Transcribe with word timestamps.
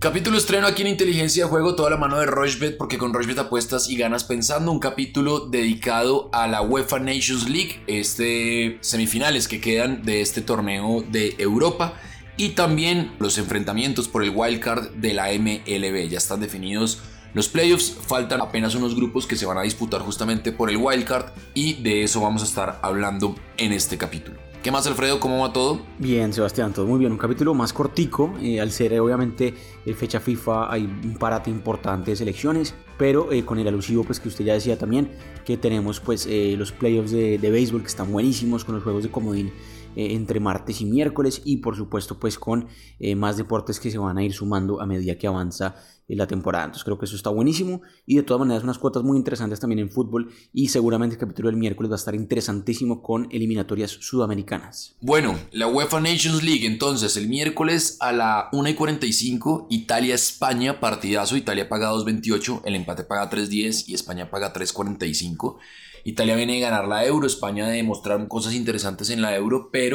Capítulo 0.00 0.38
estreno 0.38 0.68
aquí 0.68 0.82
en 0.82 0.88
Inteligencia 0.88 1.42
de 1.42 1.50
Juego, 1.50 1.74
toda 1.74 1.90
la 1.90 1.96
mano 1.96 2.20
de 2.20 2.26
Rochbet, 2.26 2.76
porque 2.76 2.98
con 2.98 3.12
Rochbet 3.12 3.36
apuestas 3.40 3.90
y 3.90 3.96
ganas 3.96 4.22
pensando. 4.22 4.70
Un 4.70 4.78
capítulo 4.78 5.40
dedicado 5.40 6.30
a 6.32 6.46
la 6.46 6.62
UEFA 6.62 7.00
Nations 7.00 7.48
League, 7.48 7.82
este 7.88 8.78
semifinales 8.80 9.48
que 9.48 9.60
quedan 9.60 10.04
de 10.04 10.20
este 10.20 10.40
torneo 10.40 11.02
de 11.10 11.34
Europa. 11.38 11.94
Y 12.36 12.50
también 12.50 13.10
los 13.18 13.38
enfrentamientos 13.38 14.06
por 14.06 14.22
el 14.22 14.30
wildcard 14.32 14.90
de 14.90 15.14
la 15.14 15.32
MLB. 15.32 16.08
Ya 16.08 16.18
están 16.18 16.38
definidos 16.38 17.00
los 17.34 17.48
playoffs. 17.48 17.96
Faltan 18.06 18.40
apenas 18.40 18.76
unos 18.76 18.94
grupos 18.94 19.26
que 19.26 19.34
se 19.34 19.46
van 19.46 19.58
a 19.58 19.62
disputar 19.62 20.02
justamente 20.02 20.52
por 20.52 20.70
el 20.70 20.76
wildcard. 20.76 21.32
Y 21.54 21.82
de 21.82 22.04
eso 22.04 22.20
vamos 22.20 22.42
a 22.42 22.44
estar 22.44 22.78
hablando 22.82 23.34
en 23.56 23.72
este 23.72 23.98
capítulo. 23.98 24.47
¿Qué 24.62 24.72
más, 24.72 24.88
Alfredo? 24.88 25.20
¿Cómo 25.20 25.38
va 25.40 25.52
todo? 25.52 25.82
Bien, 25.98 26.32
Sebastián, 26.32 26.72
todo 26.72 26.84
muy 26.84 26.98
bien. 26.98 27.12
Un 27.12 27.18
capítulo 27.18 27.54
más 27.54 27.72
cortico. 27.72 28.34
Eh, 28.42 28.60
al 28.60 28.72
ser, 28.72 28.92
eh, 28.92 28.98
obviamente, 28.98 29.54
el 29.86 29.94
fecha 29.94 30.18
FIFA, 30.18 30.72
hay 30.72 30.82
un 30.82 31.16
parate 31.16 31.48
importante 31.48 32.10
de 32.10 32.16
selecciones. 32.16 32.74
Pero 32.98 33.30
eh, 33.30 33.44
con 33.44 33.60
el 33.60 33.68
alusivo, 33.68 34.02
pues 34.02 34.18
que 34.18 34.26
usted 34.26 34.44
ya 34.44 34.54
decía 34.54 34.76
también, 34.76 35.12
que 35.44 35.56
tenemos 35.56 36.00
pues 36.00 36.28
los 36.28 36.72
playoffs 36.72 37.12
de, 37.12 37.38
de 37.38 37.50
béisbol 37.52 37.82
que 37.82 37.86
están 37.86 38.10
buenísimos 38.10 38.64
con 38.64 38.74
los 38.74 38.82
juegos 38.82 39.04
de 39.04 39.10
comodín 39.10 39.52
entre 40.00 40.40
martes 40.40 40.80
y 40.80 40.84
miércoles. 40.84 41.42
Y 41.44 41.58
por 41.58 41.76
supuesto, 41.76 42.18
pues 42.20 42.38
con 42.38 42.68
más 43.16 43.36
deportes 43.36 43.80
que 43.80 43.90
se 43.90 43.98
van 43.98 44.18
a 44.18 44.22
ir 44.22 44.32
sumando 44.32 44.80
a 44.80 44.86
medida 44.86 45.18
que 45.18 45.26
avanza 45.26 45.74
la 46.16 46.26
temporada. 46.26 46.64
Entonces 46.64 46.84
creo 46.84 46.98
que 46.98 47.04
eso 47.04 47.16
está 47.16 47.28
buenísimo 47.30 47.82
y 48.06 48.16
de 48.16 48.22
todas 48.22 48.40
maneras 48.40 48.64
unas 48.64 48.78
cuotas 48.78 49.02
muy 49.02 49.18
interesantes 49.18 49.60
también 49.60 49.80
en 49.80 49.90
fútbol 49.90 50.32
y 50.54 50.68
seguramente 50.68 51.16
el 51.16 51.20
capítulo 51.20 51.50
del 51.50 51.58
miércoles 51.58 51.90
va 51.90 51.96
a 51.96 51.98
estar 51.98 52.14
interesantísimo 52.14 53.02
con 53.02 53.28
eliminatorias 53.30 53.90
sudamericanas. 53.90 54.96
Bueno, 55.02 55.38
la 55.52 55.66
UEFA 55.66 56.00
Nations 56.00 56.42
League 56.42 56.66
entonces 56.66 57.16
el 57.18 57.28
miércoles 57.28 57.98
a 58.00 58.12
la 58.12 58.48
1 58.52 58.70
y 58.70 58.74
45 58.74 59.66
Italia-España, 59.68 60.80
partidazo, 60.80 61.36
Italia 61.36 61.68
paga 61.68 61.92
2.28, 61.92 62.62
el 62.64 62.76
empate 62.76 63.04
paga 63.04 63.28
3.10 63.28 63.84
y 63.88 63.94
España 63.94 64.30
paga 64.30 64.54
3.45. 64.54 65.58
Italia 66.04 66.36
viene 66.36 66.54
de 66.54 66.60
ganar 66.60 66.88
la 66.88 67.04
Euro, 67.04 67.26
España 67.26 67.66
de 67.68 67.76
demostrar 67.76 68.26
cosas 68.28 68.54
interesantes 68.54 69.10
en 69.10 69.20
la 69.20 69.36
Euro, 69.36 69.68
pero 69.70 69.87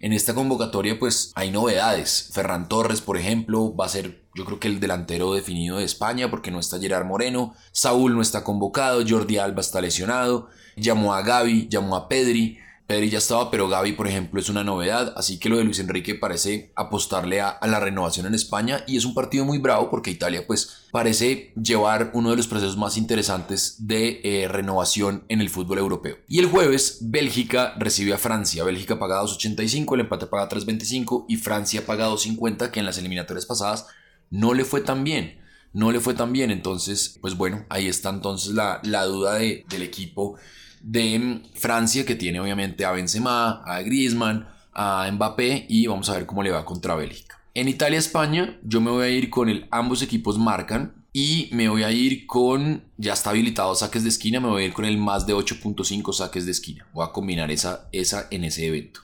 en 0.00 0.12
esta 0.12 0.34
convocatoria 0.34 0.98
pues 0.98 1.32
hay 1.34 1.50
novedades. 1.50 2.30
Ferran 2.32 2.68
Torres, 2.68 3.00
por 3.00 3.16
ejemplo, 3.16 3.74
va 3.74 3.86
a 3.86 3.90
ser 3.90 4.24
yo 4.34 4.44
creo 4.44 4.58
que 4.58 4.68
el 4.68 4.80
delantero 4.80 5.32
definido 5.32 5.78
de 5.78 5.84
España 5.84 6.30
porque 6.30 6.50
no 6.50 6.58
está 6.58 6.80
Gerard 6.80 7.06
Moreno, 7.06 7.54
Saúl 7.72 8.14
no 8.14 8.22
está 8.22 8.42
convocado, 8.42 9.04
Jordi 9.08 9.38
Alba 9.38 9.60
está 9.60 9.80
lesionado, 9.80 10.48
llamó 10.76 11.14
a 11.14 11.22
Gaby, 11.22 11.68
llamó 11.68 11.94
a 11.96 12.08
Pedri, 12.08 12.58
Pedri 12.86 13.08
ya 13.08 13.18
estaba, 13.18 13.50
pero 13.50 13.68
Gaby, 13.68 13.92
por 13.92 14.06
ejemplo, 14.06 14.38
es 14.38 14.50
una 14.50 14.62
novedad, 14.62 15.14
así 15.16 15.38
que 15.38 15.48
lo 15.48 15.56
de 15.56 15.64
Luis 15.64 15.78
Enrique 15.78 16.14
parece 16.14 16.70
apostarle 16.76 17.40
a, 17.40 17.58
la 17.62 17.80
renovación 17.80 18.26
en 18.26 18.34
España 18.34 18.84
y 18.86 18.98
es 18.98 19.06
un 19.06 19.14
partido 19.14 19.46
muy 19.46 19.56
bravo 19.56 19.88
porque 19.88 20.10
Italia 20.10 20.46
pues 20.46 20.84
parece 20.92 21.54
llevar 21.54 22.10
uno 22.12 22.30
de 22.30 22.36
los 22.36 22.46
procesos 22.46 22.76
más 22.76 22.98
interesantes 22.98 23.76
de 23.86 24.20
eh, 24.22 24.48
renovación 24.48 25.24
en 25.28 25.40
el 25.40 25.48
fútbol 25.48 25.78
europeo. 25.78 26.18
Y 26.28 26.40
el 26.40 26.46
jueves 26.46 26.98
Bélgica 27.00 27.74
recibe 27.78 28.12
a 28.12 28.18
Francia, 28.18 28.64
Bélgica 28.64 28.98
paga 28.98 29.22
2.85, 29.22 29.94
el 29.94 30.00
empate 30.00 30.26
paga 30.26 30.50
3.25 30.50 31.24
y 31.26 31.36
Francia 31.36 31.86
paga 31.86 32.10
2.50 32.10 32.70
que 32.70 32.80
en 32.80 32.86
las 32.86 32.98
eliminatorias 32.98 33.46
pasadas 33.46 33.86
no 34.30 34.52
le 34.52 34.66
fue 34.66 34.82
tan 34.82 35.04
bien. 35.04 35.42
No 35.74 35.92
le 35.92 36.00
fue 36.00 36.14
tan 36.14 36.32
bien, 36.32 36.50
entonces, 36.50 37.18
pues 37.20 37.36
bueno, 37.36 37.66
ahí 37.68 37.88
está 37.88 38.08
entonces 38.08 38.54
la, 38.54 38.80
la 38.84 39.04
duda 39.04 39.34
de, 39.34 39.66
del 39.68 39.82
equipo 39.82 40.36
de 40.80 41.42
Francia, 41.54 42.06
que 42.06 42.14
tiene 42.14 42.40
obviamente 42.40 42.84
a 42.84 42.92
Benzema, 42.92 43.62
a 43.64 43.82
Griezmann, 43.82 44.48
a 44.72 45.10
Mbappé 45.10 45.66
y 45.68 45.86
vamos 45.86 46.08
a 46.08 46.14
ver 46.14 46.26
cómo 46.26 46.42
le 46.42 46.50
va 46.50 46.64
contra 46.64 46.94
Bélgica. 46.94 47.40
En 47.54 47.68
Italia-España 47.68 48.58
yo 48.62 48.80
me 48.80 48.90
voy 48.90 49.04
a 49.04 49.10
ir 49.10 49.30
con 49.30 49.48
el 49.48 49.66
ambos 49.70 50.02
equipos 50.02 50.38
marcan 50.38 51.04
y 51.12 51.48
me 51.52 51.68
voy 51.68 51.84
a 51.84 51.92
ir 51.92 52.26
con 52.26 52.84
ya 52.96 53.12
está 53.12 53.30
habilitado 53.30 53.74
saques 53.74 54.02
de 54.02 54.08
esquina, 54.08 54.40
me 54.40 54.48
voy 54.48 54.62
a 54.62 54.66
ir 54.66 54.72
con 54.72 54.84
el 54.84 54.98
más 54.98 55.26
de 55.26 55.34
8.5 55.34 56.12
saques 56.12 56.44
de 56.44 56.50
esquina. 56.50 56.86
Voy 56.92 57.06
a 57.06 57.12
combinar 57.12 57.50
esa, 57.50 57.88
esa 57.92 58.26
en 58.30 58.44
ese 58.44 58.66
evento. 58.66 59.00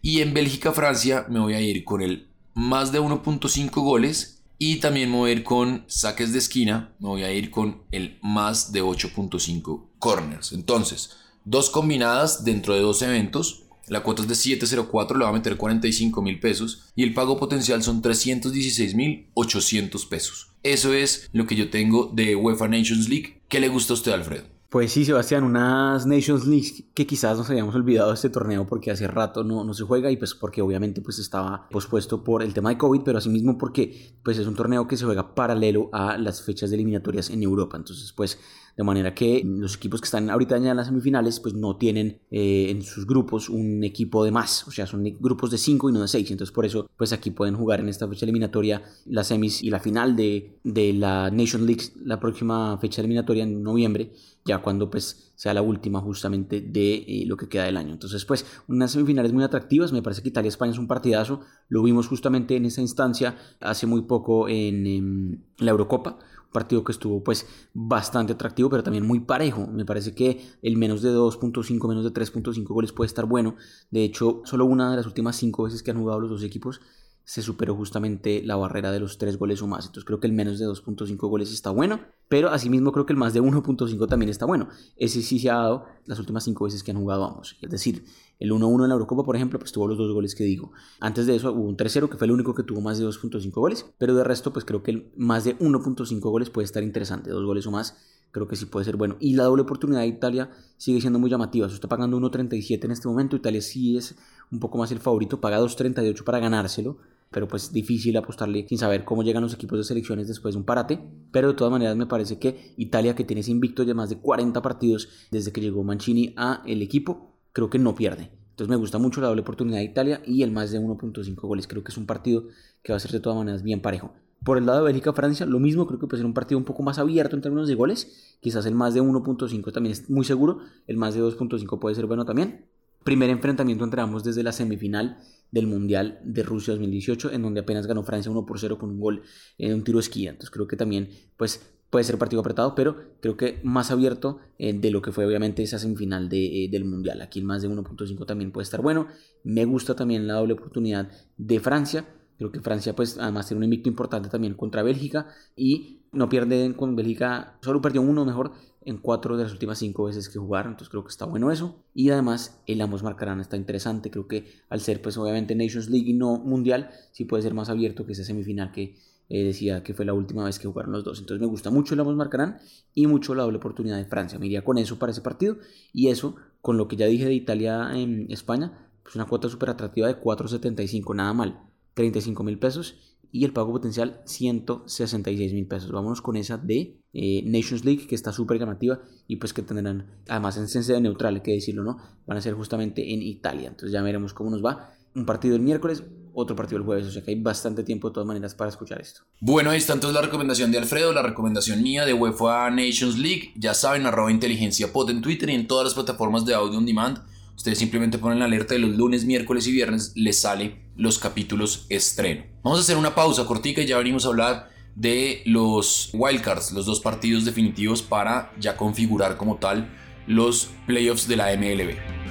Y 0.00 0.20
en 0.20 0.34
Bélgica-Francia 0.34 1.26
me 1.28 1.38
voy 1.38 1.54
a 1.54 1.60
ir 1.60 1.84
con 1.84 2.02
el 2.02 2.28
más 2.54 2.90
de 2.90 3.00
1.5 3.00 3.70
goles 3.70 4.41
y 4.64 4.76
también 4.76 5.10
me 5.10 5.16
voy 5.16 5.30
a 5.30 5.32
ir 5.32 5.42
con 5.42 5.82
saques 5.88 6.32
de 6.32 6.38
esquina, 6.38 6.94
me 7.00 7.08
voy 7.08 7.24
a 7.24 7.32
ir 7.32 7.50
con 7.50 7.82
el 7.90 8.20
más 8.22 8.70
de 8.70 8.80
8.5 8.80 9.88
corners. 9.98 10.52
Entonces, 10.52 11.16
dos 11.44 11.68
combinadas 11.68 12.44
dentro 12.44 12.72
de 12.72 12.80
dos 12.80 13.02
eventos. 13.02 13.64
La 13.88 14.04
cuota 14.04 14.22
es 14.22 14.28
de 14.28 14.36
704, 14.36 15.18
le 15.18 15.24
va 15.24 15.30
a 15.30 15.32
meter 15.32 15.56
45 15.56 16.22
mil 16.22 16.38
pesos 16.38 16.84
y 16.94 17.02
el 17.02 17.12
pago 17.12 17.40
potencial 17.40 17.82
son 17.82 18.02
316 18.02 18.94
mil 18.94 19.26
800 19.34 20.06
pesos. 20.06 20.52
Eso 20.62 20.94
es 20.94 21.28
lo 21.32 21.48
que 21.48 21.56
yo 21.56 21.68
tengo 21.68 22.12
de 22.14 22.36
UEFA 22.36 22.68
Nations 22.68 23.08
League. 23.08 23.42
¿Qué 23.48 23.58
le 23.58 23.66
gusta 23.66 23.94
a 23.94 23.96
usted, 23.96 24.12
Alfredo? 24.12 24.44
Pues 24.72 24.90
sí, 24.90 25.04
Sebastián, 25.04 25.44
unas 25.44 26.06
Nations 26.06 26.46
League 26.46 26.86
que 26.94 27.06
quizás 27.06 27.36
nos 27.36 27.50
habíamos 27.50 27.74
olvidado 27.74 28.08
de 28.08 28.14
este 28.14 28.30
torneo 28.30 28.66
porque 28.66 28.90
hace 28.90 29.06
rato 29.06 29.44
no, 29.44 29.64
no 29.64 29.74
se 29.74 29.84
juega 29.84 30.10
y 30.10 30.16
pues 30.16 30.34
porque 30.34 30.62
obviamente 30.62 31.02
pues 31.02 31.18
estaba 31.18 31.68
pospuesto 31.68 32.24
por 32.24 32.42
el 32.42 32.54
tema 32.54 32.70
de 32.70 32.78
COVID, 32.78 33.02
pero 33.02 33.18
asimismo 33.18 33.58
porque 33.58 34.14
pues 34.24 34.38
es 34.38 34.46
un 34.46 34.54
torneo 34.54 34.88
que 34.88 34.96
se 34.96 35.04
juega 35.04 35.34
paralelo 35.34 35.90
a 35.92 36.16
las 36.16 36.42
fechas 36.42 36.70
de 36.70 36.76
eliminatorias 36.76 37.28
en 37.28 37.42
Europa. 37.42 37.76
Entonces 37.76 38.14
pues 38.14 38.38
de 38.76 38.84
manera 38.84 39.14
que 39.14 39.42
los 39.44 39.76
equipos 39.76 40.00
que 40.00 40.06
están 40.06 40.30
ahorita 40.30 40.58
ya 40.58 40.70
en 40.70 40.76
las 40.76 40.86
semifinales 40.86 41.40
pues 41.40 41.54
no 41.54 41.76
tienen 41.76 42.20
eh, 42.30 42.70
en 42.70 42.82
sus 42.82 43.06
grupos 43.06 43.48
un 43.48 43.84
equipo 43.84 44.24
de 44.24 44.30
más, 44.30 44.66
o 44.66 44.70
sea, 44.70 44.86
son 44.86 45.04
grupos 45.20 45.50
de 45.50 45.58
5 45.58 45.90
y 45.90 45.92
no 45.92 46.00
de 46.00 46.08
6, 46.08 46.30
entonces 46.30 46.52
por 46.52 46.64
eso 46.64 46.88
pues 46.96 47.12
aquí 47.12 47.30
pueden 47.30 47.54
jugar 47.56 47.80
en 47.80 47.88
esta 47.88 48.08
fecha 48.08 48.24
eliminatoria 48.24 48.82
las 49.06 49.26
semis 49.26 49.62
y 49.62 49.70
la 49.70 49.80
final 49.80 50.16
de, 50.16 50.58
de 50.64 50.92
la 50.92 51.30
Nation 51.30 51.66
League, 51.66 51.82
la 52.04 52.18
próxima 52.18 52.78
fecha 52.78 53.00
eliminatoria 53.02 53.44
en 53.44 53.62
noviembre, 53.62 54.12
ya 54.44 54.58
cuando 54.58 54.90
pues 54.90 55.32
sea 55.36 55.54
la 55.54 55.62
última 55.62 56.00
justamente 56.00 56.60
de 56.60 56.94
eh, 56.94 57.24
lo 57.26 57.36
que 57.36 57.48
queda 57.48 57.64
del 57.64 57.76
año. 57.76 57.92
Entonces 57.92 58.24
pues 58.24 58.46
unas 58.68 58.92
semifinales 58.92 59.32
muy 59.32 59.44
atractivas, 59.44 59.92
me 59.92 60.02
parece 60.02 60.22
que 60.22 60.28
Italia-España 60.28 60.72
es 60.72 60.78
un 60.78 60.88
partidazo, 60.88 61.40
lo 61.68 61.82
vimos 61.82 62.08
justamente 62.08 62.56
en 62.56 62.64
esa 62.64 62.80
instancia 62.80 63.36
hace 63.60 63.86
muy 63.86 64.02
poco 64.02 64.48
en, 64.48 64.86
en 64.86 65.44
la 65.58 65.72
Eurocopa, 65.72 66.18
partido 66.52 66.84
que 66.84 66.92
estuvo 66.92 67.24
pues 67.24 67.46
bastante 67.74 68.34
atractivo, 68.34 68.70
pero 68.70 68.82
también 68.82 69.06
muy 69.06 69.20
parejo. 69.20 69.66
Me 69.66 69.84
parece 69.84 70.14
que 70.14 70.40
el 70.62 70.76
menos 70.76 71.02
de 71.02 71.10
2.5, 71.10 71.88
menos 71.88 72.04
de 72.04 72.12
3.5 72.12 72.64
goles 72.66 72.92
puede 72.92 73.06
estar 73.06 73.26
bueno. 73.26 73.56
De 73.90 74.04
hecho, 74.04 74.42
solo 74.44 74.64
una 74.66 74.90
de 74.90 74.96
las 74.96 75.06
últimas 75.06 75.36
cinco 75.36 75.64
veces 75.64 75.82
que 75.82 75.90
han 75.90 75.98
jugado 75.98 76.20
los 76.20 76.30
dos 76.30 76.42
equipos 76.44 76.80
se 77.24 77.42
superó 77.42 77.74
justamente 77.74 78.42
la 78.44 78.56
barrera 78.56 78.90
de 78.90 79.00
los 79.00 79.18
3 79.18 79.38
goles 79.38 79.62
o 79.62 79.66
más. 79.66 79.86
Entonces 79.86 80.04
creo 80.04 80.20
que 80.20 80.26
el 80.26 80.32
menos 80.32 80.58
de 80.58 80.66
2.5 80.66 81.16
goles 81.28 81.52
está 81.52 81.70
bueno, 81.70 82.00
pero 82.28 82.50
asimismo 82.50 82.92
creo 82.92 83.06
que 83.06 83.12
el 83.12 83.18
más 83.18 83.34
de 83.34 83.42
1.5 83.42 84.08
también 84.08 84.30
está 84.30 84.46
bueno. 84.46 84.68
Ese 84.96 85.22
sí 85.22 85.38
se 85.38 85.50
ha 85.50 85.54
dado 85.54 85.86
las 86.06 86.18
últimas 86.18 86.44
5 86.44 86.64
veces 86.64 86.82
que 86.82 86.90
han 86.90 86.98
jugado 86.98 87.24
ambos. 87.24 87.56
Es 87.60 87.70
decir, 87.70 88.04
el 88.38 88.50
1-1 88.50 88.82
en 88.82 88.88
la 88.88 88.94
Eurocopa, 88.94 89.24
por 89.24 89.36
ejemplo, 89.36 89.58
pues 89.58 89.70
tuvo 89.72 89.86
los 89.86 89.98
dos 89.98 90.12
goles 90.12 90.34
que 90.34 90.44
digo. 90.44 90.72
Antes 91.00 91.26
de 91.26 91.36
eso 91.36 91.52
hubo 91.52 91.68
un 91.68 91.76
3-0 91.76 92.08
que 92.08 92.16
fue 92.16 92.26
el 92.26 92.32
único 92.32 92.54
que 92.54 92.64
tuvo 92.64 92.80
más 92.80 92.98
de 92.98 93.06
2.5 93.06 93.52
goles, 93.52 93.86
pero 93.98 94.14
de 94.14 94.24
resto 94.24 94.52
pues 94.52 94.64
creo 94.64 94.82
que 94.82 94.90
el 94.90 95.12
más 95.16 95.44
de 95.44 95.58
1.5 95.58 96.20
goles 96.20 96.50
puede 96.50 96.64
estar 96.64 96.82
interesante, 96.82 97.30
dos 97.30 97.44
goles 97.44 97.66
o 97.66 97.70
más 97.70 97.96
creo 98.32 98.48
que 98.48 98.56
sí 98.56 98.66
puede 98.66 98.84
ser 98.84 98.96
bueno. 98.96 99.16
Y 99.20 99.34
la 99.34 99.44
doble 99.44 99.62
oportunidad 99.62 100.00
de 100.00 100.06
Italia 100.08 100.50
sigue 100.78 101.00
siendo 101.00 101.18
muy 101.18 101.30
llamativa. 101.30 101.68
Se 101.68 101.74
está 101.74 101.86
pagando 101.86 102.18
1.37 102.18 102.84
en 102.84 102.90
este 102.90 103.06
momento. 103.06 103.36
Italia 103.36 103.60
sí 103.60 103.96
es 103.96 104.16
un 104.50 104.58
poco 104.58 104.78
más 104.78 104.90
el 104.90 104.98
favorito, 104.98 105.40
paga 105.40 105.60
2.38 105.60 106.24
para 106.24 106.40
ganárselo. 106.40 106.96
Pero 107.32 107.48
pues 107.48 107.72
difícil 107.72 108.16
apostarle 108.16 108.66
sin 108.68 108.78
saber 108.78 109.04
cómo 109.04 109.22
llegan 109.22 109.42
los 109.42 109.54
equipos 109.54 109.78
de 109.78 109.84
selecciones 109.84 110.28
después 110.28 110.54
de 110.54 110.58
un 110.60 110.64
parate. 110.64 111.00
Pero 111.32 111.48
de 111.48 111.54
todas 111.54 111.72
maneras 111.72 111.96
me 111.96 112.06
parece 112.06 112.38
que 112.38 112.74
Italia, 112.76 113.14
que 113.14 113.24
tiene 113.24 113.40
ese 113.40 113.50
invicto 113.50 113.84
de 113.84 113.94
más 113.94 114.10
de 114.10 114.18
40 114.18 114.62
partidos 114.62 115.08
desde 115.30 115.52
que 115.52 115.60
llegó 115.60 115.82
Mancini 115.82 116.34
a 116.36 116.62
el 116.66 116.82
equipo, 116.82 117.34
creo 117.52 117.70
que 117.70 117.78
no 117.78 117.94
pierde. 117.94 118.30
Entonces 118.50 118.68
me 118.68 118.76
gusta 118.76 118.98
mucho 118.98 119.20
la 119.20 119.28
doble 119.28 119.40
oportunidad 119.40 119.78
de 119.78 119.84
Italia 119.84 120.22
y 120.26 120.42
el 120.42 120.52
más 120.52 120.70
de 120.70 120.78
1.5 120.78 121.34
goles. 121.40 121.66
Creo 121.66 121.82
que 121.82 121.90
es 121.90 121.96
un 121.96 122.06
partido 122.06 122.44
que 122.82 122.92
va 122.92 122.98
a 122.98 123.00
ser 123.00 123.10
de 123.10 123.20
todas 123.20 123.38
maneras 123.38 123.62
bien 123.62 123.80
parejo. 123.80 124.12
Por 124.44 124.58
el 124.58 124.66
lado 124.66 124.78
de 124.80 124.84
Bélgica-Francia, 124.86 125.46
lo 125.46 125.60
mismo, 125.60 125.86
creo 125.86 126.00
que 126.00 126.06
puede 126.06 126.18
ser 126.18 126.26
un 126.26 126.34
partido 126.34 126.58
un 126.58 126.64
poco 126.64 126.82
más 126.82 126.98
abierto 126.98 127.36
en 127.36 127.42
términos 127.42 127.68
de 127.68 127.76
goles. 127.76 128.36
Quizás 128.40 128.66
el 128.66 128.74
más 128.74 128.92
de 128.92 129.00
1.5 129.00 129.72
también 129.72 129.92
es 129.92 130.10
muy 130.10 130.24
seguro. 130.24 130.58
El 130.86 130.96
más 130.96 131.14
de 131.14 131.22
2.5 131.22 131.78
puede 131.78 131.94
ser 131.94 132.06
bueno 132.06 132.24
también. 132.24 132.66
Primer 133.04 133.30
enfrentamiento 133.30 133.84
entre 133.84 134.00
ambos 134.00 134.24
desde 134.24 134.42
la 134.42 134.52
semifinal 134.52 135.18
del 135.50 135.66
Mundial 135.66 136.18
de 136.24 136.42
Rusia 136.42 136.72
2018, 136.72 137.32
en 137.32 137.42
donde 137.42 137.60
apenas 137.60 137.86
ganó 137.86 138.02
Francia 138.02 138.30
1 138.30 138.46
por 138.46 138.58
0 138.58 138.78
con 138.78 138.90
un 138.90 139.00
gol 139.00 139.22
en 139.58 139.74
un 139.74 139.84
tiro 139.84 139.98
esquina. 139.98 140.30
Entonces 140.30 140.50
creo 140.50 140.66
que 140.66 140.76
también 140.76 141.10
pues, 141.36 141.74
puede 141.90 142.04
ser 142.04 142.16
partido 142.16 142.40
apretado, 142.40 142.74
pero 142.74 142.96
creo 143.20 143.36
que 143.36 143.60
más 143.62 143.90
abierto 143.90 144.38
eh, 144.58 144.72
de 144.72 144.90
lo 144.90 145.02
que 145.02 145.12
fue 145.12 145.26
obviamente 145.26 145.62
esa 145.62 145.78
semifinal 145.78 146.28
de, 146.28 146.64
eh, 146.64 146.68
del 146.70 146.84
Mundial. 146.86 147.20
Aquí 147.20 147.38
el 147.38 147.44
más 147.44 147.60
de 147.60 147.68
1.5 147.68 148.26
también 148.26 148.50
puede 148.50 148.64
estar 148.64 148.80
bueno. 148.80 149.08
Me 149.44 149.64
gusta 149.66 149.94
también 149.94 150.26
la 150.26 150.34
doble 150.34 150.54
oportunidad 150.54 151.10
de 151.36 151.60
Francia. 151.60 152.06
Creo 152.38 152.50
que 152.50 152.60
Francia 152.60 152.96
pues 152.96 153.18
además 153.18 153.46
tiene 153.46 153.58
un 153.58 153.64
invicto 153.64 153.90
importante 153.90 154.30
también 154.30 154.54
contra 154.54 154.82
Bélgica 154.82 155.26
y 155.54 156.02
no 156.12 156.28
pierde 156.28 156.74
con 156.76 156.94
Bélgica, 156.96 157.58
solo 157.62 157.80
perdió 157.80 158.02
uno 158.02 158.24
mejor 158.24 158.52
en 158.84 158.98
cuatro 158.98 159.36
de 159.36 159.44
las 159.44 159.52
últimas 159.52 159.78
cinco 159.78 160.04
veces 160.04 160.28
que 160.28 160.38
jugaron, 160.38 160.72
entonces 160.72 160.90
creo 160.90 161.04
que 161.04 161.10
está 161.10 161.24
bueno 161.24 161.50
eso. 161.50 161.82
Y 161.94 162.10
además 162.10 162.60
el 162.66 162.80
ambos 162.80 163.02
marcarán 163.02 163.40
está 163.40 163.56
interesante, 163.56 164.10
creo 164.10 164.26
que 164.26 164.46
al 164.68 164.80
ser 164.80 165.02
pues 165.02 165.16
obviamente 165.16 165.54
Nations 165.54 165.88
League 165.88 166.10
y 166.10 166.14
no 166.14 166.38
Mundial, 166.38 166.90
sí 167.12 167.24
puede 167.24 167.42
ser 167.42 167.54
más 167.54 167.68
abierto 167.68 168.06
que 168.06 168.12
esa 168.12 168.24
semifinal 168.24 168.72
que 168.72 168.96
eh, 169.28 169.44
decía 169.44 169.82
que 169.82 169.94
fue 169.94 170.04
la 170.04 170.12
última 170.12 170.44
vez 170.44 170.58
que 170.58 170.68
jugaron 170.68 170.92
los 170.92 171.04
dos. 171.04 171.20
Entonces 171.20 171.40
me 171.40 171.46
gusta 171.46 171.70
mucho 171.70 171.94
el 171.94 172.00
ambos 172.00 172.16
marcarán 172.16 172.58
y 172.94 173.06
mucho 173.06 173.34
la 173.34 173.44
doble 173.44 173.58
oportunidad 173.58 173.96
de 173.96 174.04
Francia. 174.04 174.38
Me 174.38 174.46
iría 174.46 174.64
con 174.64 174.78
eso 174.78 174.98
para 174.98 175.12
ese 175.12 175.22
partido 175.22 175.56
y 175.92 176.08
eso 176.08 176.36
con 176.60 176.76
lo 176.76 176.88
que 176.88 176.96
ya 176.96 177.06
dije 177.06 177.24
de 177.24 177.34
Italia 177.34 177.90
en 177.94 178.30
España, 178.30 178.90
pues 179.02 179.14
una 179.16 179.26
cuota 179.26 179.48
súper 179.48 179.70
atractiva 179.70 180.06
de 180.08 180.20
4.75, 180.20 181.14
nada 181.14 181.32
mal, 181.32 181.60
35 181.94 182.42
mil 182.44 182.58
pesos 182.58 183.11
y 183.32 183.46
el 183.46 183.52
pago 183.52 183.72
potencial 183.72 184.20
166 184.26 185.54
mil 185.54 185.66
pesos. 185.66 185.90
Vámonos 185.90 186.20
con 186.20 186.36
esa 186.36 186.58
de 186.58 187.00
eh, 187.14 187.42
Nations 187.46 187.84
League 187.84 188.06
que 188.06 188.14
está 188.14 188.30
súper 188.30 188.58
llamativa 188.58 189.00
y 189.26 189.36
pues 189.36 189.54
que 189.54 189.62
tendrán 189.62 190.06
además 190.28 190.58
en 190.58 190.86
de 190.86 191.00
neutral, 191.00 191.36
hay 191.36 191.40
que 191.40 191.52
decirlo, 191.52 191.82
¿no? 191.82 191.96
Van 192.26 192.36
a 192.36 192.42
ser 192.42 192.52
justamente 192.54 193.14
en 193.14 193.22
Italia. 193.22 193.68
Entonces 193.68 193.90
ya 193.90 194.02
veremos 194.02 194.34
cómo 194.34 194.50
nos 194.50 194.62
va. 194.62 194.90
Un 195.14 195.24
partido 195.24 195.56
el 195.56 195.62
miércoles, 195.62 196.04
otro 196.34 196.54
partido 196.54 196.78
el 196.78 196.84
jueves, 196.84 197.06
o 197.06 197.10
sea 197.10 197.22
que 197.22 197.30
hay 197.30 197.40
bastante 197.40 197.84
tiempo 197.84 198.08
de 198.08 198.14
todas 198.14 198.26
maneras 198.26 198.54
para 198.54 198.70
escuchar 198.70 199.00
esto. 199.00 199.22
Bueno, 199.40 199.70
ahí 199.70 199.78
está 199.78 199.94
entonces 199.94 200.14
la 200.14 200.22
recomendación 200.22 200.70
de 200.70 200.78
Alfredo, 200.78 201.12
la 201.12 201.22
recomendación 201.22 201.82
mía 201.82 202.04
de 202.04 202.12
UEFA 202.12 202.70
Nations 202.70 203.18
League. 203.18 203.52
Ya 203.56 203.72
saben, 203.72 204.04
arroba 204.04 204.30
inteligencia 204.30 204.92
pot 204.92 205.08
en 205.08 205.22
Twitter 205.22 205.48
y 205.48 205.54
en 205.54 205.66
todas 205.66 205.84
las 205.84 205.94
plataformas 205.94 206.44
de 206.44 206.54
audio 206.54 206.78
on 206.78 206.86
demand. 206.86 207.18
Ustedes 207.62 207.78
simplemente 207.78 208.18
ponen 208.18 208.40
la 208.40 208.46
alerta 208.46 208.74
de 208.74 208.80
los 208.80 208.96
lunes, 208.96 209.24
miércoles 209.24 209.68
y 209.68 209.70
viernes, 209.70 210.10
les 210.16 210.40
sale 210.40 210.82
los 210.96 211.20
capítulos 211.20 211.86
estreno. 211.90 212.42
Vamos 212.64 212.80
a 212.80 212.82
hacer 212.82 212.96
una 212.96 213.14
pausa 213.14 213.46
cortica 213.46 213.80
y 213.80 213.86
ya 213.86 213.98
venimos 213.98 214.26
a 214.26 214.30
hablar 214.30 214.70
de 214.96 215.42
los 215.46 216.10
wildcards, 216.12 216.72
los 216.72 216.86
dos 216.86 216.98
partidos 216.98 217.44
definitivos 217.44 218.02
para 218.02 218.52
ya 218.58 218.76
configurar 218.76 219.36
como 219.36 219.58
tal 219.58 219.94
los 220.26 220.70
playoffs 220.88 221.28
de 221.28 221.36
la 221.36 221.56
MLB. 221.56 222.21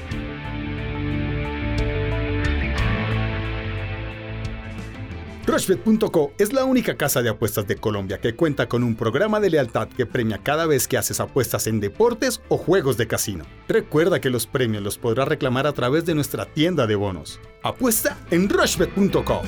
Rushbet.co 5.52 6.32
es 6.40 6.54
la 6.54 6.64
única 6.64 6.96
casa 6.96 7.22
de 7.22 7.28
apuestas 7.28 7.68
de 7.68 7.76
Colombia 7.76 8.22
que 8.22 8.36
cuenta 8.38 8.70
con 8.70 8.86
un 8.86 8.96
programa 8.96 9.42
de 9.42 9.50
lealtad 9.50 9.90
que 9.90 10.06
premia 10.06 10.38
cada 10.38 10.66
vez 10.66 10.88
que 10.88 10.98
haces 10.98 11.20
apuestas 11.20 11.68
en 11.68 11.82
deportes 11.82 12.40
o 12.48 12.58
juegos 12.58 12.96
de 12.96 13.06
casino. 13.06 13.44
Recuerda 13.68 14.22
que 14.22 14.30
los 14.30 14.48
premios 14.48 14.82
los 14.82 14.98
podrás 14.98 15.28
reclamar 15.28 15.68
a 15.68 15.74
través 15.74 16.06
de 16.06 16.16
nuestra 16.16 16.46
tienda 16.46 16.88
de 16.88 16.96
bonos. 16.96 17.42
Apuesta 17.64 18.18
en 18.32 18.48
Rushbet.co. 18.48 19.42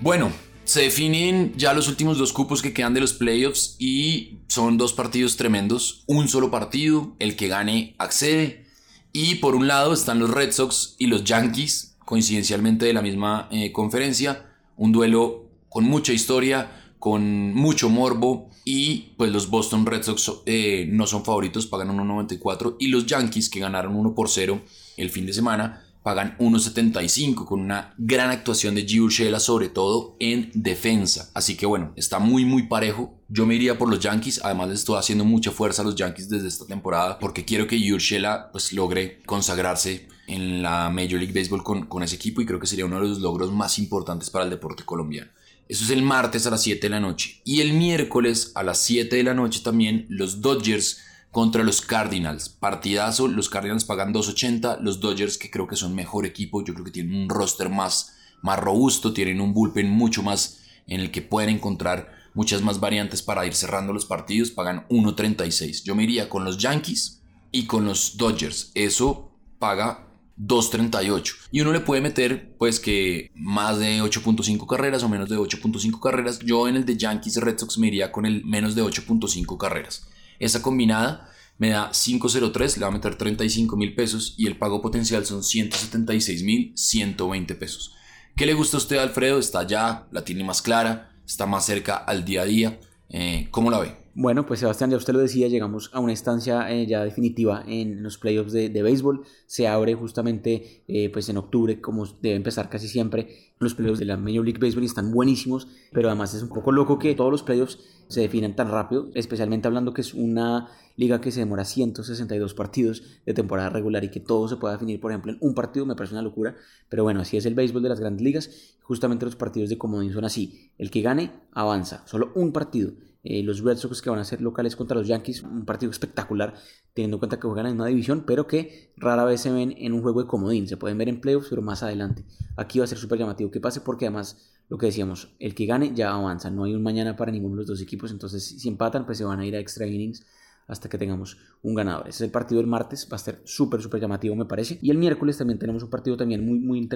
Bueno, 0.00 0.30
se 0.64 0.82
definen 0.82 1.54
ya 1.56 1.72
los 1.72 1.88
últimos 1.88 2.18
dos 2.18 2.34
cupos 2.34 2.60
que 2.60 2.74
quedan 2.74 2.92
de 2.92 3.00
los 3.00 3.14
playoffs 3.14 3.76
y 3.78 4.40
son 4.48 4.76
dos 4.76 4.92
partidos 4.92 5.38
tremendos. 5.38 6.04
Un 6.06 6.28
solo 6.28 6.50
partido, 6.50 7.16
el 7.18 7.34
que 7.34 7.48
gane 7.48 7.94
accede 7.96 8.67
y 9.12 9.36
por 9.36 9.54
un 9.54 9.66
lado 9.66 9.92
están 9.92 10.18
los 10.18 10.30
Red 10.30 10.52
Sox 10.52 10.94
y 10.98 11.06
los 11.06 11.24
Yankees, 11.24 11.96
coincidencialmente 12.04 12.86
de 12.86 12.92
la 12.92 13.02
misma 13.02 13.48
eh, 13.50 13.72
conferencia. 13.72 14.46
Un 14.76 14.92
duelo 14.92 15.46
con 15.68 15.84
mucha 15.84 16.12
historia, 16.12 16.70
con 16.98 17.54
mucho 17.54 17.88
morbo. 17.88 18.50
Y 18.64 19.14
pues 19.16 19.32
los 19.32 19.48
Boston 19.48 19.86
Red 19.86 20.02
Sox 20.02 20.42
eh, 20.44 20.86
no 20.90 21.06
son 21.06 21.24
favoritos, 21.24 21.66
pagan 21.66 21.88
1.94. 21.88 22.76
Y 22.78 22.88
los 22.88 23.06
Yankees, 23.06 23.48
que 23.48 23.60
ganaron 23.60 23.96
1 23.96 24.14
por 24.14 24.28
0 24.28 24.60
el 24.98 25.10
fin 25.10 25.24
de 25.24 25.32
semana, 25.32 25.87
pagan 26.02 26.36
1.75 26.38 27.44
con 27.44 27.60
una 27.60 27.94
gran 27.98 28.30
actuación 28.30 28.74
de 28.74 28.86
G. 28.86 29.38
Sobre 29.38 29.68
todo 29.68 30.16
en 30.20 30.50
defensa. 30.54 31.30
Así 31.34 31.56
que 31.56 31.66
bueno, 31.66 31.92
está 31.96 32.18
muy 32.18 32.44
muy 32.44 32.64
parejo. 32.64 33.14
Yo 33.28 33.46
me 33.46 33.54
iría 33.54 33.78
por 33.78 33.90
los 33.90 34.00
Yankees, 34.00 34.40
además 34.42 34.68
les 34.68 34.78
estoy 34.80 34.98
haciendo 34.98 35.24
mucha 35.24 35.50
fuerza 35.50 35.82
a 35.82 35.84
los 35.84 35.94
Yankees 35.94 36.28
desde 36.28 36.48
esta 36.48 36.66
temporada 36.66 37.18
porque 37.18 37.44
quiero 37.44 37.66
que 37.66 37.76
G. 37.76 38.48
Pues 38.52 38.72
logre 38.72 39.20
consagrarse 39.26 40.08
en 40.26 40.62
la 40.62 40.90
Major 40.90 41.18
League 41.18 41.32
Baseball 41.32 41.62
con, 41.62 41.86
con 41.86 42.02
ese 42.02 42.16
equipo 42.16 42.40
y 42.40 42.46
creo 42.46 42.60
que 42.60 42.66
sería 42.66 42.86
uno 42.86 43.00
de 43.00 43.08
los 43.08 43.20
logros 43.20 43.52
más 43.52 43.78
importantes 43.78 44.30
para 44.30 44.44
el 44.44 44.50
deporte 44.50 44.84
colombiano. 44.84 45.30
Eso 45.68 45.84
es 45.84 45.90
el 45.90 46.02
martes 46.02 46.46
a 46.46 46.50
las 46.50 46.62
7 46.62 46.80
de 46.80 46.88
la 46.88 47.00
noche. 47.00 47.42
Y 47.44 47.60
el 47.60 47.74
miércoles 47.74 48.52
a 48.54 48.62
las 48.62 48.78
7 48.78 49.14
de 49.14 49.22
la 49.22 49.34
noche 49.34 49.60
también 49.62 50.06
los 50.08 50.40
Dodgers 50.40 51.02
contra 51.38 51.62
los 51.62 51.80
Cardinals. 51.80 52.48
Partidazo, 52.48 53.28
los 53.28 53.48
Cardinals 53.48 53.84
pagan 53.84 54.12
2.80, 54.12 54.80
los 54.80 54.98
Dodgers 54.98 55.38
que 55.38 55.52
creo 55.52 55.68
que 55.68 55.76
son 55.76 55.94
mejor 55.94 56.26
equipo, 56.26 56.64
yo 56.64 56.74
creo 56.74 56.84
que 56.84 56.90
tienen 56.90 57.14
un 57.14 57.28
roster 57.28 57.68
más, 57.68 58.16
más 58.42 58.58
robusto, 58.58 59.12
tienen 59.12 59.40
un 59.40 59.54
bullpen 59.54 59.88
mucho 59.88 60.24
más 60.24 60.64
en 60.88 60.98
el 60.98 61.12
que 61.12 61.22
pueden 61.22 61.50
encontrar 61.50 62.10
muchas 62.34 62.62
más 62.62 62.80
variantes 62.80 63.22
para 63.22 63.46
ir 63.46 63.54
cerrando 63.54 63.92
los 63.92 64.04
partidos, 64.04 64.50
pagan 64.50 64.84
1.36. 64.88 65.84
Yo 65.84 65.94
me 65.94 66.02
iría 66.02 66.28
con 66.28 66.44
los 66.44 66.58
Yankees 66.58 67.22
y 67.52 67.66
con 67.66 67.84
los 67.84 68.16
Dodgers, 68.16 68.72
eso 68.74 69.30
paga 69.60 70.08
2.38. 70.40 71.34
Y 71.52 71.60
uno 71.60 71.72
le 71.72 71.78
puede 71.78 72.00
meter 72.00 72.56
pues 72.58 72.80
que 72.80 73.30
más 73.36 73.78
de 73.78 74.02
8.5 74.02 74.66
carreras 74.66 75.04
o 75.04 75.08
menos 75.08 75.28
de 75.28 75.38
8.5 75.38 76.00
carreras. 76.00 76.40
Yo 76.40 76.66
en 76.66 76.74
el 76.74 76.84
de 76.84 76.96
Yankees 76.96 77.36
Red 77.36 77.58
Sox 77.58 77.78
me 77.78 77.86
iría 77.86 78.10
con 78.10 78.26
el 78.26 78.44
menos 78.44 78.74
de 78.74 78.82
8.5 78.82 79.56
carreras. 79.56 80.08
Esa 80.38 80.62
combinada 80.62 81.30
me 81.58 81.70
da 81.70 81.90
503, 81.90 82.76
le 82.76 82.82
va 82.82 82.88
a 82.88 82.92
meter 82.92 83.16
35 83.16 83.76
mil 83.76 83.94
pesos 83.94 84.34
y 84.38 84.46
el 84.46 84.56
pago 84.56 84.80
potencial 84.80 85.26
son 85.26 85.42
176 85.42 86.42
mil 86.44 86.72
120 86.76 87.54
pesos. 87.56 87.94
¿Qué 88.36 88.46
le 88.46 88.54
gusta 88.54 88.76
a 88.76 88.78
usted, 88.78 88.98
Alfredo? 88.98 89.38
¿Está 89.38 89.66
ya? 89.66 90.06
¿La 90.12 90.24
tiene 90.24 90.44
más 90.44 90.62
clara? 90.62 91.10
¿Está 91.26 91.46
más 91.46 91.66
cerca 91.66 91.96
al 91.96 92.24
día 92.24 92.42
a 92.42 92.44
día? 92.44 92.80
Eh, 93.08 93.48
¿Cómo 93.50 93.70
la 93.70 93.80
ve? 93.80 93.96
Bueno, 94.20 94.46
pues 94.46 94.58
Sebastián, 94.58 94.90
ya 94.90 94.96
usted 94.96 95.12
lo 95.12 95.20
decía, 95.20 95.46
llegamos 95.46 95.90
a 95.92 96.00
una 96.00 96.10
instancia 96.10 96.68
eh, 96.72 96.88
ya 96.88 97.04
definitiva 97.04 97.62
en 97.68 98.02
los 98.02 98.18
playoffs 98.18 98.50
de, 98.50 98.68
béisbol. 98.68 99.22
Se 99.46 99.68
abre 99.68 99.94
justamente 99.94 100.82
eh, 100.88 101.08
pues 101.12 101.28
en 101.28 101.36
octubre, 101.36 101.80
como 101.80 102.04
debe 102.20 102.34
empezar 102.34 102.68
casi 102.68 102.88
siempre. 102.88 103.52
Los 103.60 103.76
playoffs 103.76 104.00
de 104.00 104.06
la 104.06 104.16
Major 104.16 104.44
League 104.44 104.58
Baseball 104.58 104.84
están 104.84 105.12
buenísimos, 105.12 105.68
pero 105.92 106.08
además 106.08 106.34
es 106.34 106.42
un 106.42 106.48
poco 106.48 106.72
loco 106.72 106.98
que 106.98 107.14
todos 107.14 107.30
los 107.30 107.44
playoffs 107.44 107.78
se 108.08 108.22
definen 108.22 108.56
tan 108.56 108.72
rápido, 108.72 109.08
especialmente 109.14 109.68
hablando 109.68 109.94
que 109.94 110.00
es 110.00 110.12
una 110.14 110.68
liga 110.96 111.20
que 111.20 111.30
se 111.30 111.38
demora 111.38 111.64
162 111.64 112.54
partidos 112.54 113.04
de 113.24 113.34
temporada 113.34 113.70
regular 113.70 114.02
y 114.02 114.10
que 114.10 114.18
todo 114.18 114.48
se 114.48 114.56
pueda 114.56 114.74
definir, 114.74 114.98
por 114.98 115.12
ejemplo, 115.12 115.30
en 115.30 115.38
un 115.40 115.54
partido, 115.54 115.86
me 115.86 115.94
parece 115.94 116.14
una 116.14 116.22
locura, 116.22 116.56
pero 116.88 117.04
bueno, 117.04 117.20
así 117.20 117.36
es 117.36 117.46
el 117.46 117.54
béisbol 117.54 117.84
de 117.84 117.88
las 117.88 118.00
grandes 118.00 118.24
ligas, 118.24 118.74
justamente 118.82 119.26
los 119.26 119.36
partidos 119.36 119.68
de 119.68 119.78
comodín 119.78 120.12
son 120.12 120.24
así, 120.24 120.72
el 120.76 120.90
que 120.90 121.02
gane 121.02 121.30
avanza, 121.52 122.02
solo 122.04 122.32
un 122.34 122.50
partido. 122.52 122.90
Eh, 123.30 123.42
los 123.42 123.60
Red 123.60 123.76
Sox 123.76 124.00
que 124.00 124.08
van 124.08 124.20
a 124.20 124.24
ser 124.24 124.40
locales 124.40 124.74
contra 124.74 124.96
los 124.96 125.06
Yankees, 125.06 125.42
un 125.42 125.66
partido 125.66 125.90
espectacular, 125.90 126.54
teniendo 126.94 127.16
en 127.16 127.18
cuenta 127.18 127.38
que 127.38 127.46
juegan 127.46 127.66
en 127.66 127.74
una 127.74 127.84
división, 127.84 128.24
pero 128.26 128.46
que 128.46 128.94
rara 128.96 129.26
vez 129.26 129.42
se 129.42 129.50
ven 129.50 129.74
en 129.76 129.92
un 129.92 130.00
juego 130.00 130.22
de 130.22 130.26
comodín, 130.26 130.66
se 130.66 130.78
pueden 130.78 130.96
ver 130.96 131.10
en 131.10 131.20
playoffs, 131.20 131.48
pero 131.50 131.60
más 131.60 131.82
adelante. 131.82 132.24
Aquí 132.56 132.78
va 132.78 132.86
a 132.86 132.88
ser 132.88 132.96
súper 132.96 133.18
llamativo 133.18 133.50
que 133.50 133.60
pase 133.60 133.82
porque 133.82 134.06
además 134.06 134.50
lo 134.70 134.78
que 134.78 134.86
decíamos, 134.86 135.36
el 135.40 135.54
que 135.54 135.66
gane 135.66 135.92
ya 135.94 136.14
avanza, 136.14 136.50
no 136.50 136.64
hay 136.64 136.74
un 136.74 136.82
mañana 136.82 137.16
para 137.16 137.30
ninguno 137.30 137.56
de 137.56 137.58
los 137.58 137.66
dos 137.66 137.82
equipos, 137.82 138.12
entonces 138.12 138.42
si 138.42 138.66
empatan 138.66 139.04
pues 139.04 139.18
se 139.18 139.24
van 139.24 139.40
a 139.40 139.46
ir 139.46 139.54
a 139.56 139.58
extra 139.58 139.86
innings 139.86 140.24
hasta 140.66 140.88
que 140.88 140.96
tengamos 140.96 141.36
un 141.62 141.74
ganador. 141.74 142.08
Ese 142.08 142.16
es 142.16 142.20
el 142.22 142.30
partido 142.30 142.62
del 142.62 142.66
martes, 142.66 143.08
va 143.12 143.16
a 143.16 143.18
ser 143.18 143.42
súper, 143.44 143.82
súper 143.82 144.00
llamativo 144.00 144.36
me 144.36 144.46
parece. 144.46 144.78
Y 144.80 144.90
el 144.90 144.96
miércoles 144.96 145.36
también 145.36 145.58
tenemos 145.58 145.82
un 145.82 145.90
partido 145.90 146.16
también 146.16 146.46
muy, 146.46 146.60
muy 146.60 146.88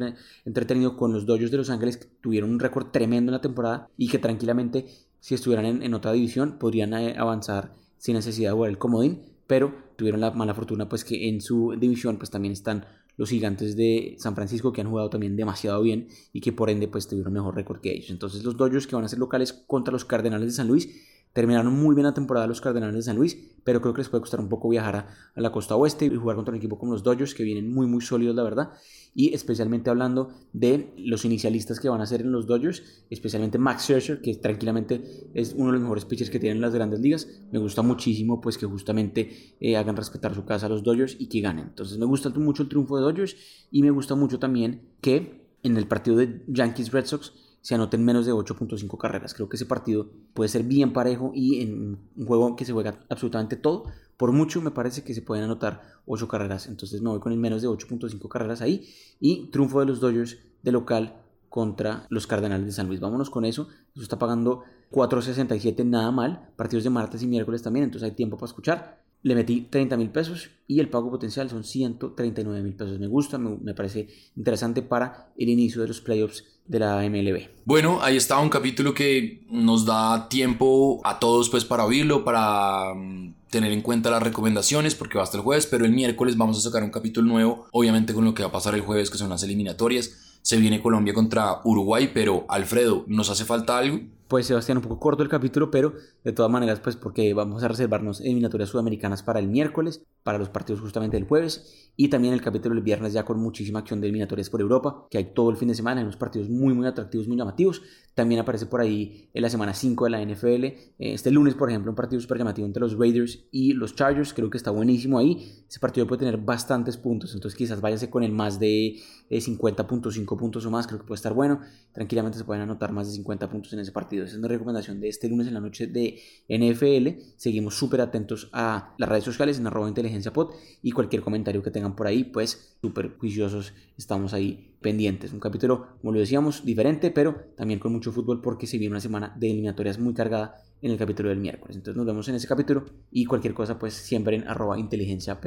entretenido 0.47 0.97
con 0.97 1.13
los 1.13 1.27
Dodgers 1.27 1.51
de 1.51 1.59
Los 1.59 1.71
Ángeles 1.71 1.99
que 1.99 2.07
tuvieron 2.23 2.51
un 2.51 2.59
récord 2.59 2.91
tremendo 2.91 3.31
en 3.31 3.35
la 3.35 3.41
temporada 3.43 3.91
y 3.99 4.09
que 4.09 4.19
tranquilamente 4.19 4.87
si 5.23 5.37
estuvieran 5.37 5.83
en, 5.85 5.95
otra 5.95 6.11
división 6.11 6.59
podrían 6.59 6.93
eh, 6.95 7.15
avanzar 7.17 7.73
sin 7.97 8.17
necesidad 8.17 8.51
de 8.51 8.55
jugar 8.55 8.71
el 8.71 8.79
comodín, 8.79 9.23
pero 9.47 9.73
tuvieron 9.95 10.21
la 10.21 10.33
mala 10.33 10.53
fortuna 10.53 10.89
pues 10.89 11.05
que 11.05 11.29
en 11.29 11.41
su 11.41 11.77
división 11.79 12.19
pues 12.19 12.29
también 12.29 12.53
están 12.53 12.85
los 13.17 13.31
gigantes 13.31 13.77
de 13.77 14.17
San 14.19 14.35
Francisco 14.35 14.73
que 14.73 14.81
han 14.81 14.91
jugado 14.91 15.11
también 15.11 15.37
demasiado 15.37 15.81
bien 15.81 16.09
y 16.33 16.41
que 16.41 16.53
por 16.53 16.71
ende 16.71 16.89
pues 16.89 17.07
tuvieron 17.07 17.33
mejor 17.35 17.55
récord 17.55 17.81
que 17.81 17.93
ellos. 17.93 18.11
Entonces 18.11 18.43
los 18.43 18.57
Dodgers 18.57 18.89
que 18.89 18.97
van 18.97 19.05
a 19.05 19.09
ser 19.09 19.21
locales 19.21 19.53
contra 19.53 19.93
los 19.93 20.05
Cardenales 20.05 20.49
de 20.49 20.53
San 20.55 20.67
Luis 20.67 20.89
terminaron 21.33 21.73
muy 21.73 21.95
bien 21.95 22.07
la 22.07 22.15
temporada 22.15 22.47
los 22.47 22.61
Cardenales 22.61 22.95
de 22.95 23.03
San 23.03 23.17
Luis, 23.17 23.39
pero 23.65 23.81
creo 23.81 23.95
que 23.95 24.01
les 24.01 24.09
puede 24.09 24.23
costar 24.23 24.41
un 24.41 24.49
poco 24.49 24.69
viajar 24.69 24.97
a, 24.97 25.41
la 25.41 25.53
costa 25.53 25.77
oeste 25.77 26.07
y 26.07 26.17
jugar 26.17 26.37
contra 26.37 26.53
un 26.53 26.59
equipo 26.59 26.79
como 26.79 26.93
los 26.93 27.03
Dodgers 27.03 27.35
que 27.35 27.45
vienen 27.45 27.73
muy 27.73 27.87
muy 27.87 28.01
sólidos 28.01 28.35
la 28.35 28.43
verdad 28.43 28.73
y 29.15 29.35
especialmente 29.35 29.91
hablando 29.91 30.31
de 30.53 30.95
los 30.97 31.25
inicialistas 31.25 31.81
que 31.81 31.89
van 31.89 32.01
a 32.01 32.07
ser 32.07 32.23
en 32.23 32.33
los 32.33 32.47
Dodgers, 32.47 32.83
especialmente 33.11 33.59
Max 33.59 33.83
Scherzer, 33.83 34.23
que 34.23 34.35
tranquilamente 34.37 35.31
es 35.35 35.55
uno 35.55 35.67
de 35.67 35.73
los 35.73 35.83
mejores 35.83 36.05
pitchers 36.07 36.31
que 36.31 36.41
tienen 36.41 36.63
las 36.63 36.75
grandes 36.75 37.01
ligas. 37.01 37.29
Me 37.51 37.59
gusta 37.59 37.83
muchísimo 37.83 38.41
pues 38.41 38.57
que 38.57 38.67
justamente 38.67 39.57
eh, 39.61 39.77
hagan 39.77 39.97
respetar 39.97 40.35
su 40.35 40.45
casa 40.45 40.67
a 40.67 40.69
los 40.71 40.83
Dodgers 40.83 41.17
y 41.19 41.29
que 41.29 41.41
ganen. 41.41 41.67
Entonces 41.69 41.99
me 41.99 42.07
gusta 42.07 42.31
mucho 42.31 42.63
el 42.63 42.69
triunfo 42.71 42.97
de 42.97 43.03
Dodgers 43.03 43.37
y 43.71 43.83
me 43.83 43.91
gusta 43.91 44.15
mucho 44.15 44.39
también 44.39 44.89
que 45.01 45.43
en 45.63 45.77
el 45.77 45.87
partido 45.87 46.17
de 46.17 46.43
Yankees 46.49 46.91
Red 46.91 47.07
Sox 47.07 47.33
se 47.63 47.77
anoten 47.77 48.05
menos 48.05 48.27
de 48.27 48.33
8.5 48.33 48.99
carreras. 48.99 49.35
Creo 49.35 49.49
que 49.49 49.57
ese 49.57 49.67
partido 49.67 50.11
puede 50.35 50.49
ser 50.49 50.65
bien 50.65 50.93
parejo 50.93 51.31
y 51.33 51.63
en 51.63 51.99
un 52.17 52.27
juego 52.27 52.57
que 52.57 52.65
se 52.65 52.73
juega 52.73 52.99
absolutamente 53.09 53.57
todo. 53.57 53.85
Por 54.17 54.33
mucho 54.33 54.61
me 54.61 54.73
parece 54.73 55.05
que 55.05 55.15
se 55.15 55.23
pueden 55.23 55.45
anotar 55.45 55.81
8 56.07 56.27
carreras. 56.29 56.67
Entonces 56.67 57.01
me 57.01 57.11
voy 57.11 57.21
con 57.21 57.33
el 57.33 57.39
menos 57.39 57.63
de 57.63 57.69
8.5 57.69 58.29
carreras 58.29 58.61
ahí. 58.61 58.89
Y 59.21 59.47
triunfo 59.51 59.79
de 59.79 59.87
los 59.87 60.01
Dodgers 60.01 60.39
de 60.63 60.73
local 60.73 61.23
contra 61.49 62.07
los 62.11 62.27
Cardenales 62.27 62.67
de 62.67 62.73
San 62.73 62.89
Luis. 62.89 62.99
Vámonos 62.99 63.31
con 63.31 63.45
eso. 63.45 63.69
Eso 63.95 64.03
está 64.03 64.19
pagando 64.19 64.65
4.67 64.91 65.85
nada 65.85 66.11
mal. 66.11 66.51
Partidos 66.57 66.83
de 66.83 66.91
martes 66.91 67.23
y 67.23 67.29
miércoles 67.29 67.63
también. 67.63 67.85
Entonces 67.85 68.11
hay 68.11 68.17
tiempo 68.17 68.37
para 68.37 68.49
escuchar. 68.49 69.02
Le 69.23 69.35
metí 69.35 69.63
30 69.71 69.97
mil 69.97 70.11
pesos 70.11 70.51
y 70.67 70.81
el 70.81 70.89
pago 70.89 71.11
potencial 71.11 71.49
son 71.51 71.65
139 71.65 72.63
mil 72.63 72.75
pesos. 72.75 72.99
Me 72.99 73.07
gusta, 73.07 73.39
me, 73.39 73.75
parece 73.75 74.09
interesante 74.37 74.83
para 74.83 75.33
el 75.37 75.49
inicio 75.49 75.83
de 75.83 75.89
los 75.89 76.01
playoffs 76.01 76.45
de 76.67 76.79
la 76.79 77.03
MLB. 77.09 77.49
Bueno, 77.65 78.01
ahí 78.03 78.17
está 78.17 78.39
un 78.39 78.49
capítulo 78.49 78.95
que 78.95 79.45
nos 79.51 79.85
da 79.85 80.29
tiempo 80.29 81.01
a 81.05 81.19
todos 81.19 81.51
pues 81.51 81.65
para 81.65 81.85
oírlo, 81.85 82.25
para 82.25 82.95
mm, 82.95 83.35
tener 83.51 83.73
en 83.73 83.83
cuenta 83.83 84.11
las 84.11 84.23
recomendaciones 84.23 84.95
porque 84.95 85.19
va 85.19 85.25
hasta 85.25 85.37
el 85.37 85.43
jueves, 85.43 85.67
pero 85.67 85.85
el 85.85 85.93
miércoles 85.93 86.37
vamos 86.37 86.59
a 86.59 86.63
sacar 86.63 86.83
un 86.83 86.91
capítulo 86.91 87.29
nuevo, 87.29 87.67
obviamente 87.73 88.15
con 88.15 88.25
lo 88.25 88.35
que 88.35 88.43
va 88.43 88.49
a 88.49 88.53
pasar 88.53 88.75
el 88.75 88.81
jueves 88.81 89.11
que 89.11 89.19
son 89.19 89.31
las 89.31 89.43
eliminatorias. 89.43 90.39
Se 90.43 90.57
viene 90.57 90.83
Colombia 90.83 91.15
contra 91.15 91.61
Uruguay, 91.65 92.11
pero 92.13 92.47
Alfredo, 92.49 93.05
¿nos 93.07 93.31
hace 93.31 93.45
falta 93.45 93.79
algo? 93.79 94.01
Pues 94.33 94.47
Sebastián, 94.47 94.79
un 94.79 94.83
poco 94.85 94.99
corto 94.99 95.23
el 95.23 95.29
capítulo, 95.29 95.71
pero 95.71 95.93
de 96.25 96.33
todas 96.33 96.51
maneras, 96.51 96.81
pues 96.81 96.97
porque 96.97 97.35
vamos 97.35 97.63
a 97.65 97.69
reservarnos 97.69 98.23
eliminatorias 98.23 98.71
sudamericanas 98.71 99.23
para 99.23 99.41
el 99.41 99.47
miércoles, 99.47 100.07
para 100.23 100.39
los 100.39 100.49
partidos 100.49 100.81
justamente 100.81 101.17
del 101.17 101.27
jueves, 101.27 101.91
y 101.95 102.09
también 102.09 102.33
el 102.33 102.41
capítulo 102.41 102.75
del 102.75 102.83
viernes 102.83 103.13
ya 103.13 103.25
con 103.25 103.39
muchísima 103.39 103.81
acción 103.81 104.01
de 104.01 104.07
eliminatorias 104.07 104.49
por 104.49 104.61
Europa, 104.61 105.07
que 105.11 105.19
hay 105.19 105.35
todo 105.35 105.51
el 105.51 105.57
fin 105.57 105.69
de 105.69 105.75
semana, 105.75 106.01
hay 106.01 106.05
unos 106.05 106.17
partidos 106.17 106.49
muy, 106.49 106.73
muy 106.73 106.87
atractivos, 106.87 107.29
muy 107.29 107.37
llamativos. 107.37 107.83
También 108.15 108.41
aparece 108.41 108.67
por 108.67 108.81
ahí 108.81 109.31
en 109.33 109.43
la 109.43 109.49
semana 109.49 109.73
5 109.73 110.05
de 110.05 110.11
la 110.11 110.23
NFL. 110.23 110.65
Este 110.99 111.31
lunes, 111.31 111.55
por 111.55 111.71
ejemplo, 111.71 111.91
un 111.91 111.97
partido 111.97 112.21
súper 112.21 112.39
llamativo 112.39 112.67
entre 112.67 112.81
los 112.81 112.99
Raiders 112.99 113.45
y 113.51 113.73
los 113.73 113.95
Chargers, 113.95 114.35
creo 114.35 114.51
que 114.51 114.59
está 114.59 114.71
buenísimo 114.71 115.19
ahí. 115.19 115.65
Ese 115.69 115.81
partido 115.81 116.07
puede 116.07 116.21
tener 116.21 116.39
bastantes 116.39 116.97
puntos, 116.97 117.35
entonces 117.35 117.57
quizás 117.57 117.81
váyase 117.81 118.11
con 118.11 118.23
el 118.23 118.33
más 118.33 118.59
de 118.59 118.99
50 119.31 119.87
puntos, 119.87 120.15
5 120.15 120.37
puntos 120.37 120.65
o 120.67 120.71
más, 120.71 120.87
creo 120.87 120.99
que 120.99 121.07
puede 121.07 121.17
estar 121.17 121.33
bueno. 121.33 121.61
Tranquilamente 121.93 122.39
se 122.39 122.45
pueden 122.45 122.63
anotar 122.63 122.93
más 122.93 123.07
de 123.07 123.15
50 123.15 123.51
puntos 123.51 123.73
en 123.73 123.81
ese 123.81 123.93
partido. 123.93 124.25
Esa 124.25 124.33
es 124.33 124.39
una 124.39 124.49
recomendación 124.49 125.01
de 125.01 125.09
este 125.09 125.29
lunes 125.29 125.47
en 125.47 125.55
la 125.55 125.61
noche 125.61 125.87
de 125.87 126.21
NFL. 126.49 127.35
Seguimos 127.37 127.77
súper 127.77 128.03
atentos 128.03 128.51
a 128.53 128.95
las 128.99 129.09
redes 129.09 129.25
sociales 129.25 129.59
en 129.59 129.67
arroba 129.67 129.89
inteligencia 130.13 130.33
pod 130.33 130.55
y 130.83 130.93
cualquier 130.93 131.23
comentario 131.23 131.63
que 131.63 131.71
tengan 131.71 131.97
por 131.97 132.07
ahí, 132.07 132.25
pues 132.25 132.77
súper 132.81 133.17
juiciosos 133.19 133.73
estamos 133.97 134.35
ahí 134.35 134.75
pendientes. 134.81 135.33
Un 135.33 135.41
capítulo, 135.41 135.87
como 136.01 136.13
lo 136.13 136.21
decíamos, 136.21 136.65
diferente, 136.65 137.11
pero 137.11 137.37
también 137.57 137.79
con 137.79 137.93
mucho 137.93 138.13
fútbol 138.13 138.41
porque 138.43 138.67
se 138.67 138.79
viene 138.79 138.93
una 138.93 139.01
semana 139.01 139.35
de 139.39 139.51
eliminatorias 139.51 139.99
muy 139.99 140.13
cargada 140.13 140.57
en 140.83 140.91
el 140.91 140.99
capítulo 140.99 141.29
del 141.29 141.39
miércoles. 141.39 141.77
Entonces 141.77 141.97
nos 141.97 142.07
vemos 142.07 142.29
en 142.29 142.35
ese 142.35 142.49
capítulo 142.49 142.85
y 143.11 143.25
cualquier 143.25 143.55
cosa 143.55 143.79
pues 143.79 143.95
siempre 143.95 144.37
en 144.37 144.49
arroba 144.49 144.79
inteligencia. 144.79 145.41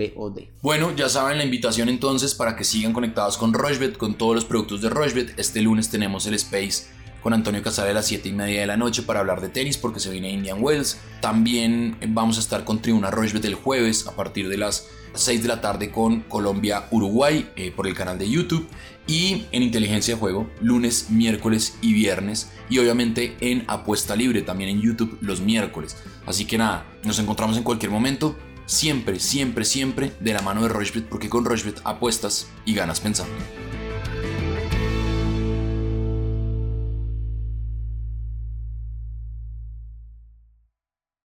Bueno, 0.62 0.95
ya 0.95 1.10
saben 1.10 1.38
la 1.38 1.43
invitación 1.43 1.89
entonces 1.89 2.34
para 2.34 2.55
que 2.55 2.63
sigan 2.63 2.93
conectados 2.93 3.38
con 3.38 3.53
Rochebet, 3.53 3.98
con 3.98 4.17
todos 4.17 4.36
los 4.36 4.45
productos 4.45 4.81
de 4.81 4.89
Rochebet. 4.89 5.38
Este 5.38 5.62
lunes 5.62 5.89
tenemos 5.89 6.25
el 6.25 6.36
Space 6.36 6.88
con 7.25 7.34
Antonio 7.34 7.63
Casale 7.63 7.89
a 7.89 7.94
las 7.96 8.05
7 8.05 8.29
y 8.29 8.34
media 8.34 8.62
de 8.62 8.67
la 8.67 8.77
noche 8.77 9.01
para 9.01 9.20
hablar 9.20 9.41
de 9.41 9.50
tenis 9.50 9.79
porque 9.79 10.00
se 10.00 10.12
viene 10.12 10.29
Indian 10.29 10.60
Wells. 10.62 11.00
También 11.22 11.98
vamos 12.10 12.38
a 12.38 12.39
estar 12.39 12.63
con 12.63 12.84
Tribuna 12.84 13.10
Rochebet 13.10 13.44
el 13.46 13.55
jueves 13.55 14.05
a 14.05 14.15
partir 14.15 14.48
de 14.48 14.58
las 14.58 14.89
6 15.15 15.41
de 15.41 15.48
la 15.48 15.60
tarde 15.60 15.89
con 15.89 16.20
Colombia-Uruguay 16.22 17.50
eh, 17.55 17.74
por 17.75 17.88
el 17.88 17.96
canal 17.96 18.20
de 18.20 18.29
YouTube 18.29 18.67
y 19.08 19.48
en 19.51 19.63
Inteligencia 19.63 20.13
de 20.13 20.20
Juego 20.20 20.51
lunes, 20.62 21.10
miércoles 21.10 21.79
y 21.82 21.94
viernes 21.94 22.51
y 22.70 22.77
obviamente 22.77 23.36
en 23.39 23.63
Apuesta 23.65 24.15
Libre 24.15 24.44
también 24.44 24.70
en 24.70 24.82
YouTube 24.82 25.17
los 25.22 25.41
miércoles. 25.41 25.98
Así 26.27 26.46
que 26.46 26.60
nada, 26.60 26.86
nos 27.03 27.17
encontramos 27.17 27.58
en 27.58 27.63
cualquier 27.63 27.89
momento, 27.89 28.38
siempre, 28.67 29.20
siempre, 29.20 29.65
siempre 29.65 30.12
de 30.20 30.34
la 30.34 30.44
mano 30.44 30.62
de 30.62 30.70
Rochebet 30.70 31.10
porque 31.10 31.27
con 31.27 31.44
Rochebet 31.44 31.82
apuestas 31.86 32.50
y 32.65 32.75
ganas 32.75 33.00
pensando. 33.00 33.34